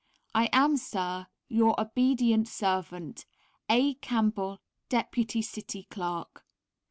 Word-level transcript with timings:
I 0.33 0.49
am, 0.51 0.77
Sir, 0.77 1.27
Your 1.47 1.79
obedient 1.79 2.47
servant, 2.47 3.27
A 3.69 3.93
CAMPBELL, 4.01 4.59
Deputy 4.89 5.43
City 5.43 5.83
Clerk. 5.91 6.43